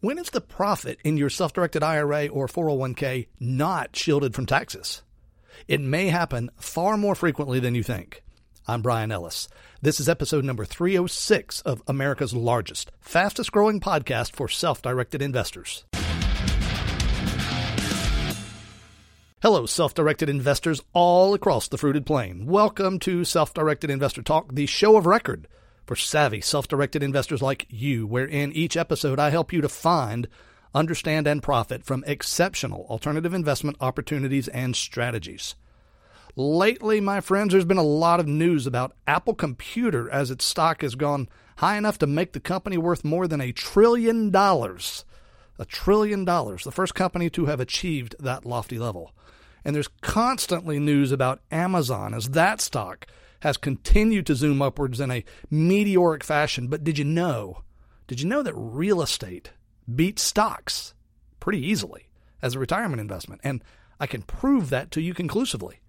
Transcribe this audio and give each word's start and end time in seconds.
When 0.00 0.18
is 0.18 0.30
the 0.30 0.40
profit 0.40 1.00
in 1.02 1.16
your 1.16 1.28
self 1.28 1.52
directed 1.52 1.82
IRA 1.82 2.28
or 2.28 2.46
401k 2.46 3.26
not 3.40 3.96
shielded 3.96 4.32
from 4.32 4.46
taxes? 4.46 5.02
It 5.66 5.80
may 5.80 6.06
happen 6.06 6.52
far 6.56 6.96
more 6.96 7.16
frequently 7.16 7.58
than 7.58 7.74
you 7.74 7.82
think. 7.82 8.22
I'm 8.68 8.80
Brian 8.80 9.10
Ellis. 9.10 9.48
This 9.82 9.98
is 9.98 10.08
episode 10.08 10.44
number 10.44 10.64
306 10.64 11.62
of 11.62 11.82
America's 11.88 12.32
largest, 12.32 12.92
fastest 13.00 13.50
growing 13.50 13.80
podcast 13.80 14.36
for 14.36 14.48
self 14.48 14.80
directed 14.82 15.20
investors. 15.20 15.84
Hello, 19.42 19.66
self 19.66 19.94
directed 19.94 20.28
investors 20.28 20.80
all 20.92 21.34
across 21.34 21.66
the 21.66 21.76
fruited 21.76 22.06
plain. 22.06 22.46
Welcome 22.46 23.00
to 23.00 23.24
Self 23.24 23.52
Directed 23.52 23.90
Investor 23.90 24.22
Talk, 24.22 24.54
the 24.54 24.66
show 24.66 24.96
of 24.96 25.06
record 25.06 25.48
for 25.88 25.96
savvy, 25.96 26.42
self 26.42 26.68
directed 26.68 27.02
investors 27.02 27.40
like 27.40 27.66
you, 27.70 28.06
where 28.06 28.26
in 28.26 28.52
each 28.52 28.76
episode 28.76 29.18
I 29.18 29.30
help 29.30 29.54
you 29.54 29.62
to 29.62 29.70
find, 29.70 30.28
understand, 30.74 31.26
and 31.26 31.42
profit 31.42 31.82
from 31.82 32.04
exceptional 32.06 32.86
alternative 32.90 33.32
investment 33.32 33.78
opportunities 33.80 34.48
and 34.48 34.76
strategies. 34.76 35.54
Lately, 36.36 37.00
my 37.00 37.22
friends, 37.22 37.52
there's 37.52 37.64
been 37.64 37.78
a 37.78 37.82
lot 37.82 38.20
of 38.20 38.28
news 38.28 38.66
about 38.66 38.94
Apple 39.06 39.34
Computer 39.34 40.10
as 40.10 40.30
its 40.30 40.44
stock 40.44 40.82
has 40.82 40.94
gone 40.94 41.26
high 41.56 41.78
enough 41.78 41.98
to 41.98 42.06
make 42.06 42.34
the 42.34 42.38
company 42.38 42.76
worth 42.76 43.02
more 43.02 43.26
than 43.26 43.40
a 43.40 43.50
trillion 43.50 44.30
dollars. 44.30 45.06
A 45.58 45.64
trillion 45.64 46.24
dollars, 46.24 46.64
the 46.64 46.70
first 46.70 46.94
company 46.94 47.30
to 47.30 47.46
have 47.46 47.60
achieved 47.60 48.14
that 48.20 48.44
lofty 48.44 48.78
level. 48.78 49.12
And 49.64 49.74
there's 49.74 49.88
constantly 50.02 50.78
news 50.78 51.12
about 51.12 51.40
Amazon 51.50 52.12
as 52.12 52.28
that 52.30 52.60
stock 52.60 53.06
has 53.40 53.56
continued 53.56 54.26
to 54.26 54.34
zoom 54.34 54.62
upwards 54.62 55.00
in 55.00 55.10
a 55.10 55.24
meteoric 55.50 56.24
fashion. 56.24 56.68
But 56.68 56.84
did 56.84 56.98
you 56.98 57.04
know? 57.04 57.62
Did 58.06 58.20
you 58.20 58.28
know 58.28 58.42
that 58.42 58.54
real 58.54 59.02
estate 59.02 59.52
beats 59.92 60.22
stocks 60.22 60.94
pretty 61.40 61.64
easily 61.64 62.08
as 62.42 62.54
a 62.54 62.58
retirement 62.58 63.00
investment? 63.00 63.40
And 63.44 63.62
I 64.00 64.06
can 64.06 64.22
prove 64.22 64.70
that 64.70 64.90
to 64.92 65.00
you 65.00 65.14
conclusively. 65.14 65.80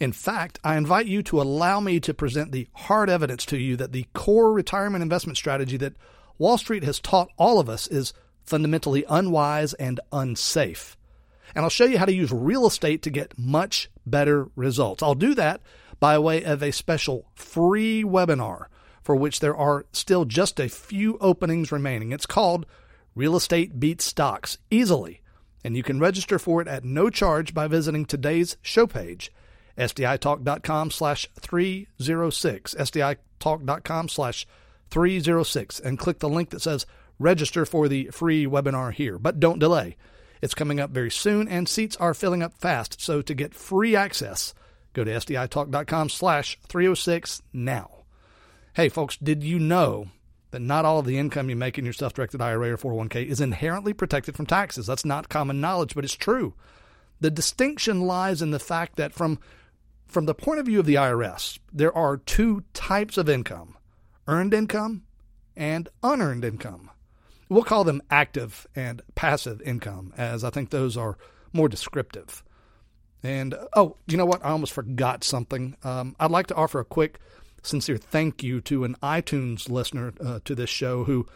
In 0.00 0.12
fact, 0.12 0.58
I 0.62 0.76
invite 0.76 1.06
you 1.06 1.22
to 1.24 1.40
allow 1.40 1.80
me 1.80 1.98
to 2.00 2.14
present 2.14 2.52
the 2.52 2.68
hard 2.72 3.10
evidence 3.10 3.44
to 3.46 3.58
you 3.58 3.76
that 3.76 3.92
the 3.92 4.06
core 4.12 4.52
retirement 4.52 5.02
investment 5.02 5.36
strategy 5.36 5.76
that 5.78 5.96
Wall 6.38 6.56
Street 6.56 6.84
has 6.84 7.00
taught 7.00 7.30
all 7.36 7.58
of 7.58 7.68
us 7.68 7.88
is 7.88 8.12
fundamentally 8.44 9.04
unwise 9.08 9.74
and 9.74 9.98
unsafe. 10.12 10.96
And 11.54 11.64
I'll 11.64 11.70
show 11.70 11.84
you 11.84 11.98
how 11.98 12.04
to 12.04 12.12
use 12.12 12.30
real 12.30 12.66
estate 12.66 13.02
to 13.02 13.10
get 13.10 13.38
much 13.38 13.90
better 14.06 14.48
results. 14.54 15.02
I'll 15.02 15.14
do 15.14 15.34
that 15.34 15.60
by 16.00 16.18
way 16.18 16.44
of 16.44 16.62
a 16.62 16.72
special 16.72 17.26
free 17.34 18.04
webinar 18.04 18.66
for 19.02 19.16
which 19.16 19.40
there 19.40 19.56
are 19.56 19.86
still 19.90 20.26
just 20.26 20.60
a 20.60 20.68
few 20.68 21.16
openings 21.18 21.72
remaining. 21.72 22.12
It's 22.12 22.26
called 22.26 22.66
Real 23.14 23.36
Estate 23.36 23.80
Beats 23.80 24.04
Stocks 24.04 24.58
Easily, 24.70 25.22
and 25.64 25.74
you 25.76 25.82
can 25.82 25.98
register 25.98 26.38
for 26.38 26.60
it 26.60 26.68
at 26.68 26.84
no 26.84 27.08
charge 27.08 27.54
by 27.54 27.68
visiting 27.68 28.04
today's 28.04 28.58
show 28.60 28.86
page, 28.86 29.32
sditalk.com 29.78 30.90
slash 30.90 31.26
306, 31.40 32.74
sditalk.com 32.74 34.08
slash 34.10 34.46
306, 34.90 35.80
and 35.80 35.98
click 35.98 36.18
the 36.18 36.28
link 36.28 36.50
that 36.50 36.60
says 36.60 36.84
register 37.18 37.64
for 37.64 37.88
the 37.88 38.10
free 38.12 38.46
webinar 38.46 38.92
here. 38.92 39.18
But 39.18 39.40
don't 39.40 39.58
delay. 39.58 39.96
It's 40.42 40.54
coming 40.54 40.80
up 40.80 40.90
very 40.90 41.10
soon, 41.10 41.48
and 41.48 41.68
seats 41.68 41.96
are 41.96 42.14
filling 42.14 42.42
up 42.42 42.54
fast. 42.58 43.00
So 43.00 43.22
to 43.22 43.34
get 43.34 43.54
free 43.54 43.96
access, 43.96 44.54
Go 44.98 45.04
to 45.04 45.12
sditalk.com 45.12 46.08
slash 46.08 46.58
306 46.66 47.40
now. 47.52 48.02
Hey, 48.74 48.88
folks, 48.88 49.16
did 49.16 49.44
you 49.44 49.60
know 49.60 50.08
that 50.50 50.58
not 50.58 50.84
all 50.84 50.98
of 50.98 51.06
the 51.06 51.18
income 51.18 51.48
you 51.48 51.54
make 51.54 51.78
in 51.78 51.84
your 51.84 51.94
self 51.94 52.14
directed 52.14 52.42
IRA 52.42 52.72
or 52.72 52.76
401k 52.76 53.24
is 53.24 53.40
inherently 53.40 53.92
protected 53.92 54.34
from 54.34 54.46
taxes? 54.46 54.88
That's 54.88 55.04
not 55.04 55.28
common 55.28 55.60
knowledge, 55.60 55.94
but 55.94 56.02
it's 56.02 56.16
true. 56.16 56.54
The 57.20 57.30
distinction 57.30 58.08
lies 58.08 58.42
in 58.42 58.50
the 58.50 58.58
fact 58.58 58.96
that 58.96 59.12
from, 59.12 59.38
from 60.08 60.26
the 60.26 60.34
point 60.34 60.58
of 60.58 60.66
view 60.66 60.80
of 60.80 60.86
the 60.86 60.96
IRS, 60.96 61.60
there 61.72 61.96
are 61.96 62.16
two 62.16 62.64
types 62.74 63.16
of 63.16 63.28
income 63.28 63.76
earned 64.26 64.52
income 64.52 65.04
and 65.56 65.88
unearned 66.02 66.44
income. 66.44 66.90
We'll 67.48 67.62
call 67.62 67.84
them 67.84 68.02
active 68.10 68.66
and 68.74 69.00
passive 69.14 69.62
income, 69.62 70.12
as 70.16 70.42
I 70.42 70.50
think 70.50 70.70
those 70.70 70.96
are 70.96 71.16
more 71.52 71.68
descriptive. 71.68 72.42
And 73.22 73.54
oh, 73.74 73.96
you 74.06 74.16
know 74.16 74.26
what? 74.26 74.44
I 74.44 74.50
almost 74.50 74.72
forgot 74.72 75.22
something. 75.24 75.76
Um, 75.82 76.14
I'd 76.20 76.30
like 76.30 76.46
to 76.48 76.54
offer 76.54 76.80
a 76.80 76.84
quick, 76.84 77.18
sincere 77.62 77.96
thank 77.96 78.42
you 78.42 78.60
to 78.62 78.82
an 78.84 78.96
iTunes 79.02 79.68
listener 79.68 80.12
uh, 80.24 80.40
to 80.44 80.54
this 80.54 80.70
show 80.70 81.04
who 81.04 81.26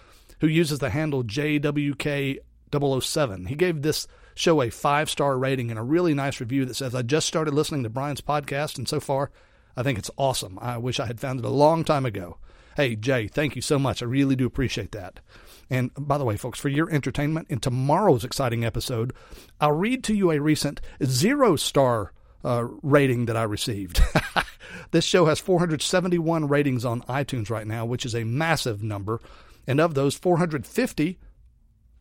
who 0.41 0.49
uses 0.49 0.81
the 0.81 0.91
handle 0.91 1.25
JWK007. 1.25 3.49
He 3.49 3.55
gave 3.55 3.83
this 3.83 4.07
show 4.35 4.63
a 4.63 4.71
five 4.71 5.11
star 5.11 5.39
rating 5.39 5.71
and 5.71 5.79
a 5.79 5.83
really 5.83 6.15
nice 6.15 6.41
review 6.41 6.65
that 6.67 6.75
says, 6.75 6.95
"I 6.95 7.03
just 7.03 7.27
started 7.27 7.55
listening 7.55 7.83
to 7.83 7.91
Brian's 7.91 8.21
podcast, 8.21 8.79
and 8.79 8.89
so 8.89 9.01
far, 9.01 9.31
I 9.77 9.83
think 9.83 9.99
it's 9.99 10.11
awesome. 10.17 10.59
I 10.61 10.79
wish 10.79 11.01
I 11.01 11.07
had 11.07 11.21
found 11.21 11.41
it 11.41 11.45
a 11.45 11.51
long 11.51 11.85
time 11.85 12.07
ago." 12.07 12.39
Hey, 12.77 12.97
Jay, 12.97 13.29
thank 13.29 13.57
you 13.57 13.63
so 13.63 13.79
much. 13.79 14.03
I 14.03 14.07
really 14.07 14.37
do 14.37 14.47
appreciate 14.47 14.93
that. 14.93 15.21
And 15.71 15.91
by 15.97 16.19
the 16.19 16.25
way, 16.25 16.37
folks, 16.37 16.59
for 16.59 16.69
your 16.69 16.91
entertainment, 16.91 17.49
in 17.51 17.59
tomorrow's 17.59 18.25
exciting 18.25 18.65
episode, 18.65 19.13
I'll 19.61 19.73
read 19.73 20.05
to 20.05 20.15
you 20.15 20.31
a 20.31 20.41
recent 20.41 20.81
zero 21.05 21.57
star 21.57 22.13
uh, 22.45 22.67
rating 22.83 23.27
that 23.27 23.37
I 23.37 23.45
received. 23.45 24.01
this 24.91 25.05
show 25.05 25.27
has 25.27 25.41
471 25.41 26.49
ratings 26.49 26.85
on 26.85 27.03
iTunes 27.03 27.51
right 27.51 27.67
now, 27.67 27.85
which 27.85 28.05
is 28.05 28.15
a 28.15 28.25
massive 28.25 28.83
number. 28.83 29.21
And 29.67 29.81
of 29.81 29.95
those, 29.95 30.15
450 30.15 31.19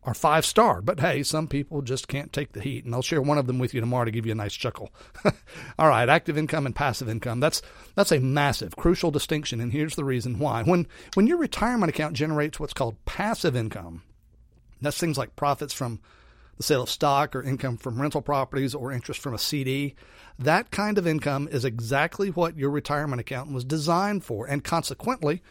are 0.04 0.14
five 0.14 0.44
star. 0.44 0.82
But 0.82 1.00
hey, 1.00 1.22
some 1.22 1.46
people 1.46 1.82
just 1.82 2.08
can't 2.08 2.32
take 2.32 2.52
the 2.52 2.60
heat, 2.60 2.84
and 2.84 2.94
I'll 2.94 3.02
share 3.02 3.22
one 3.22 3.38
of 3.38 3.46
them 3.46 3.58
with 3.58 3.72
you 3.72 3.80
tomorrow 3.80 4.04
to 4.04 4.10
give 4.10 4.26
you 4.26 4.32
a 4.32 4.36
nice 4.36 4.54
chuckle. 4.54 4.90
All 5.78 5.88
right, 5.88 6.08
active 6.08 6.36
income 6.36 6.66
and 6.66 6.74
passive 6.74 7.08
income. 7.08 7.40
That's 7.40 7.62
that's 7.94 8.12
a 8.12 8.20
massive, 8.20 8.76
crucial 8.76 9.10
distinction, 9.10 9.60
and 9.60 9.72
here's 9.72 9.96
the 9.96 10.04
reason 10.04 10.38
why. 10.38 10.62
When 10.62 10.86
when 11.14 11.26
your 11.26 11.38
retirement 11.38 11.90
account 11.90 12.14
generates 12.14 12.58
what's 12.58 12.72
called 12.72 13.02
passive 13.04 13.56
income, 13.56 14.02
that's 14.80 14.98
things 14.98 15.18
like 15.18 15.36
profits 15.36 15.72
from 15.74 16.00
the 16.56 16.62
sale 16.62 16.82
of 16.82 16.90
stock 16.90 17.34
or 17.34 17.42
income 17.42 17.76
from 17.76 18.00
rental 18.00 18.22
properties 18.22 18.74
or 18.74 18.92
interest 18.92 19.20
from 19.20 19.34
a 19.34 19.38
CD. 19.38 19.94
That 20.38 20.70
kind 20.70 20.98
of 20.98 21.06
income 21.06 21.48
is 21.50 21.64
exactly 21.64 22.30
what 22.30 22.56
your 22.56 22.70
retirement 22.70 23.20
account 23.20 23.52
was 23.52 23.64
designed 23.64 24.24
for, 24.24 24.46
and 24.46 24.64
consequently, 24.64 25.42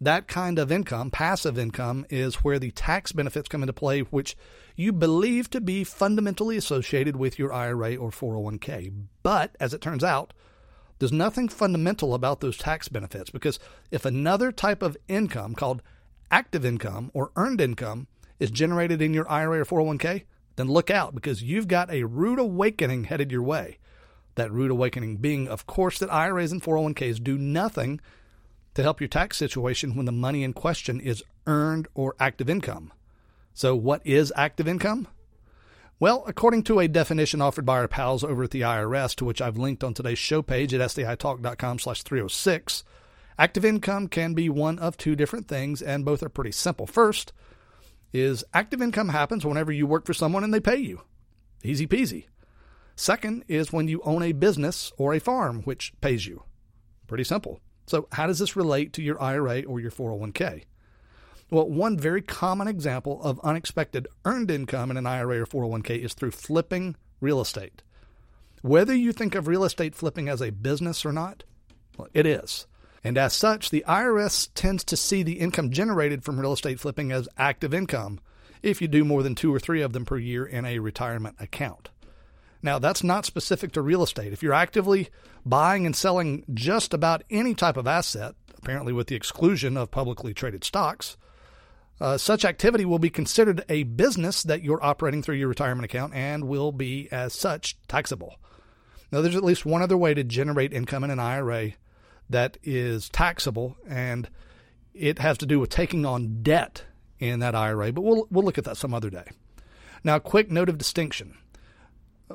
that 0.00 0.28
kind 0.28 0.58
of 0.58 0.70
income, 0.70 1.10
passive 1.10 1.58
income, 1.58 2.04
is 2.10 2.36
where 2.36 2.58
the 2.58 2.70
tax 2.70 3.12
benefits 3.12 3.48
come 3.48 3.62
into 3.62 3.72
play, 3.72 4.00
which 4.00 4.36
you 4.76 4.92
believe 4.92 5.48
to 5.50 5.60
be 5.60 5.84
fundamentally 5.84 6.56
associated 6.56 7.16
with 7.16 7.38
your 7.38 7.52
IRA 7.52 7.96
or 7.96 8.10
401k. 8.10 8.92
But 9.22 9.56
as 9.58 9.72
it 9.72 9.80
turns 9.80 10.04
out, 10.04 10.34
there's 10.98 11.12
nothing 11.12 11.48
fundamental 11.48 12.14
about 12.14 12.40
those 12.40 12.56
tax 12.56 12.88
benefits 12.88 13.30
because 13.30 13.58
if 13.90 14.04
another 14.04 14.52
type 14.52 14.82
of 14.82 14.96
income 15.08 15.54
called 15.54 15.82
active 16.30 16.64
income 16.64 17.10
or 17.14 17.32
earned 17.36 17.60
income 17.60 18.06
is 18.38 18.50
generated 18.50 19.00
in 19.00 19.14
your 19.14 19.30
IRA 19.30 19.60
or 19.60 19.64
401k, 19.64 20.24
then 20.56 20.68
look 20.68 20.90
out 20.90 21.14
because 21.14 21.42
you've 21.42 21.68
got 21.68 21.90
a 21.90 22.04
rude 22.04 22.38
awakening 22.38 23.04
headed 23.04 23.30
your 23.30 23.42
way. 23.42 23.78
That 24.34 24.52
rude 24.52 24.70
awakening 24.70 25.18
being, 25.18 25.48
of 25.48 25.66
course, 25.66 25.98
that 25.98 26.12
IRAs 26.12 26.52
and 26.52 26.62
401ks 26.62 27.22
do 27.22 27.38
nothing 27.38 28.00
to 28.76 28.82
help 28.82 29.00
your 29.00 29.08
tax 29.08 29.38
situation 29.38 29.96
when 29.96 30.04
the 30.04 30.12
money 30.12 30.44
in 30.44 30.52
question 30.52 31.00
is 31.00 31.24
earned 31.46 31.88
or 31.94 32.14
active 32.20 32.50
income. 32.50 32.92
So, 33.54 33.74
what 33.74 34.02
is 34.04 34.34
active 34.36 34.68
income? 34.68 35.08
Well, 35.98 36.24
according 36.26 36.64
to 36.64 36.80
a 36.80 36.86
definition 36.86 37.40
offered 37.40 37.64
by 37.64 37.78
our 37.78 37.88
pals 37.88 38.22
over 38.22 38.42
at 38.44 38.50
the 38.50 38.60
IRS, 38.60 39.14
to 39.16 39.24
which 39.24 39.40
I've 39.40 39.56
linked 39.56 39.82
on 39.82 39.94
today's 39.94 40.18
show 40.18 40.42
page 40.42 40.74
at 40.74 40.82
sditalk.com 40.82 41.78
slash 41.78 42.02
306, 42.02 42.84
active 43.38 43.64
income 43.64 44.08
can 44.08 44.34
be 44.34 44.50
one 44.50 44.78
of 44.78 44.98
two 44.98 45.16
different 45.16 45.48
things, 45.48 45.80
and 45.80 46.04
both 46.04 46.22
are 46.22 46.28
pretty 46.28 46.52
simple. 46.52 46.86
First 46.86 47.32
is 48.12 48.44
active 48.52 48.82
income 48.82 49.08
happens 49.08 49.46
whenever 49.46 49.72
you 49.72 49.86
work 49.86 50.04
for 50.04 50.12
someone 50.12 50.44
and 50.44 50.52
they 50.52 50.60
pay 50.60 50.76
you. 50.76 51.00
Easy 51.64 51.86
peasy. 51.86 52.26
Second 52.94 53.42
is 53.48 53.72
when 53.72 53.88
you 53.88 54.02
own 54.04 54.22
a 54.22 54.32
business 54.32 54.92
or 54.98 55.14
a 55.14 55.20
farm 55.20 55.62
which 55.62 55.94
pays 56.02 56.26
you. 56.26 56.42
Pretty 57.06 57.24
simple. 57.24 57.60
So, 57.86 58.08
how 58.12 58.26
does 58.26 58.38
this 58.38 58.56
relate 58.56 58.92
to 58.94 59.02
your 59.02 59.20
IRA 59.20 59.62
or 59.62 59.80
your 59.80 59.90
401k? 59.90 60.64
Well, 61.50 61.68
one 61.68 61.96
very 61.96 62.22
common 62.22 62.66
example 62.66 63.22
of 63.22 63.40
unexpected 63.44 64.08
earned 64.24 64.50
income 64.50 64.90
in 64.90 64.96
an 64.96 65.06
IRA 65.06 65.42
or 65.42 65.46
401k 65.46 66.02
is 66.04 66.14
through 66.14 66.32
flipping 66.32 66.96
real 67.20 67.40
estate. 67.40 67.82
Whether 68.62 68.94
you 68.94 69.12
think 69.12 69.36
of 69.36 69.46
real 69.46 69.62
estate 69.62 69.94
flipping 69.94 70.28
as 70.28 70.42
a 70.42 70.50
business 70.50 71.06
or 71.06 71.12
not, 71.12 71.44
well, 71.96 72.08
it 72.12 72.26
is. 72.26 72.66
And 73.04 73.16
as 73.16 73.32
such, 73.34 73.70
the 73.70 73.84
IRS 73.86 74.48
tends 74.54 74.82
to 74.84 74.96
see 74.96 75.22
the 75.22 75.38
income 75.38 75.70
generated 75.70 76.24
from 76.24 76.40
real 76.40 76.52
estate 76.52 76.80
flipping 76.80 77.12
as 77.12 77.28
active 77.38 77.72
income 77.72 78.18
if 78.62 78.82
you 78.82 78.88
do 78.88 79.04
more 79.04 79.22
than 79.22 79.36
two 79.36 79.54
or 79.54 79.60
three 79.60 79.82
of 79.82 79.92
them 79.92 80.04
per 80.04 80.18
year 80.18 80.44
in 80.44 80.64
a 80.64 80.80
retirement 80.80 81.36
account. 81.38 81.90
Now, 82.66 82.80
that's 82.80 83.04
not 83.04 83.24
specific 83.24 83.70
to 83.72 83.80
real 83.80 84.02
estate. 84.02 84.32
If 84.32 84.42
you're 84.42 84.52
actively 84.52 85.08
buying 85.46 85.86
and 85.86 85.94
selling 85.94 86.44
just 86.52 86.92
about 86.92 87.22
any 87.30 87.54
type 87.54 87.76
of 87.76 87.86
asset, 87.86 88.34
apparently 88.58 88.92
with 88.92 89.06
the 89.06 89.14
exclusion 89.14 89.76
of 89.76 89.90
publicly 89.92 90.34
traded 90.34 90.64
stocks, 90.64 91.16
Uh, 91.98 92.18
such 92.18 92.44
activity 92.44 92.84
will 92.84 92.98
be 92.98 93.08
considered 93.08 93.64
a 93.70 93.84
business 93.84 94.42
that 94.42 94.62
you're 94.62 94.84
operating 94.84 95.22
through 95.22 95.36
your 95.36 95.48
retirement 95.48 95.86
account 95.86 96.12
and 96.12 96.44
will 96.44 96.70
be, 96.70 97.08
as 97.10 97.32
such, 97.32 97.74
taxable. 97.88 98.36
Now, 99.10 99.22
there's 99.22 99.34
at 99.34 99.42
least 99.42 99.64
one 99.64 99.80
other 99.80 99.96
way 99.96 100.12
to 100.12 100.22
generate 100.22 100.74
income 100.74 101.04
in 101.04 101.10
an 101.10 101.18
IRA 101.18 101.72
that 102.28 102.58
is 102.62 103.08
taxable, 103.08 103.78
and 103.88 104.28
it 104.92 105.20
has 105.20 105.38
to 105.38 105.46
do 105.46 105.58
with 105.58 105.70
taking 105.70 106.04
on 106.04 106.42
debt 106.42 106.84
in 107.18 107.38
that 107.38 107.54
IRA, 107.54 107.92
but 107.92 108.02
we'll, 108.02 108.26
we'll 108.30 108.44
look 108.44 108.58
at 108.58 108.64
that 108.64 108.76
some 108.76 108.92
other 108.92 109.08
day. 109.08 109.30
Now, 110.04 110.18
quick 110.18 110.50
note 110.50 110.68
of 110.68 110.76
distinction. 110.76 111.38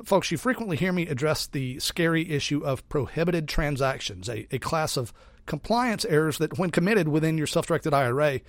Folks, 0.04 0.30
you 0.30 0.38
frequently 0.38 0.76
hear 0.76 0.92
me 0.92 1.06
address 1.06 1.46
the 1.46 1.78
scary 1.78 2.30
issue 2.30 2.64
of 2.64 2.88
prohibited 2.88 3.46
transactions, 3.48 4.28
a, 4.28 4.46
a 4.50 4.58
class 4.58 4.96
of 4.96 5.12
compliance 5.44 6.04
errors 6.06 6.38
that, 6.38 6.58
when 6.58 6.70
committed 6.70 7.08
within 7.08 7.36
your 7.36 7.46
self 7.46 7.66
directed 7.66 7.92
IRA, 7.92 8.40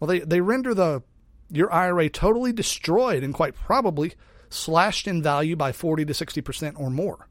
well, 0.00 0.08
they, 0.08 0.20
they 0.20 0.40
render 0.40 0.74
the 0.74 1.02
your 1.50 1.72
IRA 1.72 2.08
totally 2.08 2.52
destroyed 2.52 3.22
and 3.22 3.34
quite 3.34 3.54
probably 3.54 4.14
slashed 4.48 5.06
in 5.06 5.22
value 5.22 5.54
by 5.54 5.70
40 5.70 6.06
to 6.06 6.12
60% 6.12 6.80
or 6.80 6.90
more. 6.90 7.28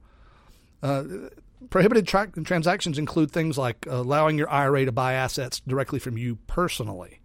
Uh, 0.81 1.03
prohibited 1.69 2.07
tra- 2.07 2.31
transactions 2.43 2.97
include 2.97 3.31
things 3.31 3.57
like 3.57 3.85
allowing 3.87 4.37
your 4.37 4.49
IRA 4.49 4.85
to 4.85 4.91
buy 4.91 5.13
assets 5.13 5.59
directly 5.67 5.99
from 5.99 6.17
you 6.17 6.37
personally, 6.47 7.19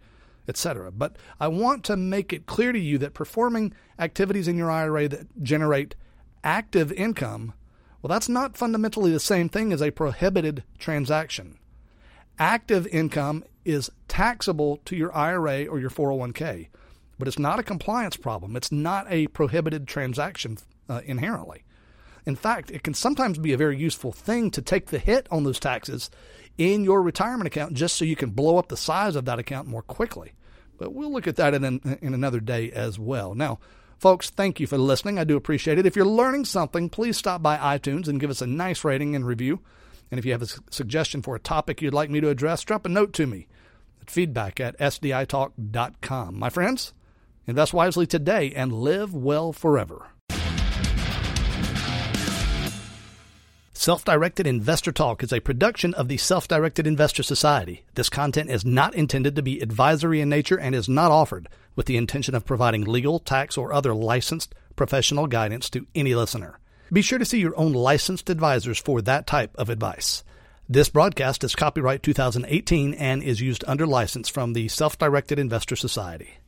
etc. 0.49 0.91
But 0.91 1.17
I 1.39 1.49
want 1.49 1.85
to 1.85 1.97
make 1.97 2.33
it 2.33 2.47
clear 2.47 2.73
to 2.73 2.79
you 2.79 2.99
that 2.99 3.15
performing 3.15 3.75
activities 3.99 4.49
in 4.49 4.57
your 4.57 4.71
IRA 4.71 5.09
that 5.09 5.43
generate 5.43 5.95
active 6.47 6.93
income, 6.93 7.53
well, 8.01 8.09
that's 8.09 8.29
not 8.29 8.57
fundamentally 8.57 9.11
the 9.11 9.19
same 9.19 9.49
thing 9.49 9.73
as 9.73 9.83
a 9.83 9.91
prohibited 9.91 10.63
transaction. 10.79 11.59
Active 12.39 12.87
income 12.87 13.45
is 13.65 13.91
taxable 14.07 14.77
to 14.85 14.95
your 14.95 15.15
IRA 15.15 15.67
or 15.67 15.81
your 15.81 15.91
401k, 15.91 16.69
but 17.19 17.27
it's 17.27 17.39
not 17.39 17.59
a 17.59 17.65
compliance 17.65 18.17
problem. 18.17 18.55
It's 18.55 18.71
not 18.71 19.07
a 19.11 19.27
prohibited 19.29 19.89
transaction 19.89 20.59
uh, 20.89 21.01
inherently. 21.05 21.65
In 22.25 22.37
fact, 22.37 22.71
it 22.71 22.85
can 22.85 22.95
sometimes 22.95 23.39
be 23.39 23.53
a 23.53 23.59
very 23.59 23.77
useful 23.77 24.13
thing 24.13 24.53
to 24.53 24.63
take 24.63 24.87
the 24.87 24.99
hit 25.01 25.27
on 25.33 25.43
those 25.43 25.59
taxes 25.59 26.11
in 26.57 26.85
your 26.85 27.03
retirement 27.03 27.49
account 27.49 27.75
just 27.75 27.97
so 27.97 28.05
you 28.05 28.17
can 28.17 28.31
blow 28.31 28.57
up 28.57 28.69
the 28.69 28.77
size 28.77 29.17
of 29.17 29.25
that 29.25 29.41
account 29.41 29.67
more 29.67 29.83
quickly. 29.83 30.33
But 30.79 30.95
we'll 30.95 31.13
look 31.13 31.27
at 31.27 31.37
that 31.37 31.55
in, 31.55 31.99
in 32.01 32.15
another 32.15 32.41
day 32.41 32.71
as 32.71 32.99
well. 33.01 33.35
Now, 33.35 33.59
Folks, 33.99 34.29
thank 34.31 34.61
you 34.61 34.67
for 34.67 34.77
listening. 34.77 35.19
I 35.19 35.25
do 35.25 35.37
appreciate 35.37 35.79
it. 35.79 35.87
If 35.87 35.97
you're 35.97 36.05
learning 36.05 36.45
something, 36.45 36.91
please 36.91 37.17
stop 37.17 37.43
by 37.43 37.57
iTunes 37.57 38.09
and 38.09 38.21
give 38.21 38.31
us 38.31 38.43
a 38.43 38.47
nice 38.47 38.85
rating 38.85 39.17
and 39.17 39.27
review. 39.27 39.61
And 40.11 40.19
if 40.19 40.25
you 40.25 40.33
have 40.33 40.43
a 40.43 40.49
suggestion 40.71 41.23
for 41.23 41.35
a 41.35 41.41
topic 41.41 41.81
you'd 41.81 41.95
like 41.95 42.11
me 42.11 42.21
to 42.21 42.29
address, 42.29 42.63
drop 42.63 42.87
a 42.87 42.89
note 42.89 43.13
to 43.15 43.27
me 43.27 43.49
at 44.01 44.11
feedback 44.11 44.61
at 44.61 44.79
sditalk.com. 44.79 46.39
My 46.39 46.51
friends, 46.51 46.93
invest 47.47 47.73
wisely 47.73 48.07
today 48.07 48.53
and 48.55 48.73
live 48.73 49.15
well 49.15 49.53
forever. 49.53 50.09
Self 53.87 54.05
Directed 54.05 54.49
Investor 54.49 54.91
Talk 54.91 55.23
is 55.23 55.33
a 55.33 55.39
production 55.39 55.95
of 55.95 56.09
the 56.09 56.17
Self 56.17 56.49
Directed 56.49 56.89
Investor 56.89 57.23
Society. 57.23 57.85
This 57.95 58.09
content 58.09 58.51
is 58.51 58.65
not 58.65 58.97
intended 58.97 59.37
to 59.37 59.43
be 59.43 59.61
advisory 59.61 60.21
in 60.21 60.29
nature 60.29 60.59
and 60.59 60.75
is 60.75 60.89
not 60.89 61.13
offered 61.13 61.49
with 61.77 61.87
the 61.87 61.97
intention 61.97 62.35
of 62.35 62.45
providing 62.45 62.83
legal, 62.83 63.21
tax, 63.21 63.57
or 63.57 63.73
other 63.73 63.95
licensed 63.95 64.57
professional 64.75 65.29
guidance 65.29 65.71
to 65.71 65.87
any 65.95 66.17
listener. 66.17 66.59
Be 66.93 67.01
sure 67.01 67.21
to 67.21 67.25
see 67.25 67.39
your 67.39 67.57
own 67.57 67.75
licensed 67.75 68.29
advisors 68.29 68.81
for 68.81 69.01
that 69.03 69.25
type 69.25 69.55
of 69.55 69.71
advice. 69.71 70.25
This 70.69 70.89
broadcast 70.89 71.45
is 71.45 71.55
copyright 71.55 72.03
2018 72.03 72.93
and 72.95 73.23
is 73.23 73.41
used 73.41 73.63
under 73.69 73.87
license 73.87 74.29
from 74.29 74.55
the 74.55 74.67
Self 74.67 74.99
Directed 74.99 75.39
Investor 75.39 75.77
Society. 75.77 76.39